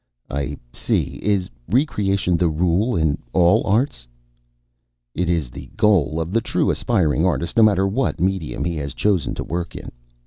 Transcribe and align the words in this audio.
"I 0.31 0.57
see. 0.73 1.19
Is 1.21 1.47
re 1.69 1.85
creation 1.85 2.35
the 2.35 2.49
rule 2.49 2.95
in 2.95 3.19
all 3.33 3.61
the 3.61 3.69
arts?" 3.69 4.07
"It 5.13 5.29
is 5.29 5.51
the 5.51 5.69
goal 5.77 6.19
of 6.19 6.31
the 6.31 6.41
true 6.41 6.71
aspiring 6.71 7.23
artist, 7.23 7.55
no 7.55 7.61
matter 7.61 7.87
what 7.87 8.19
medium 8.19 8.63
he 8.65 8.77
has 8.77 8.95
chosen 8.95 9.35
to 9.35 9.43
work 9.43 9.75
in. 9.75 9.91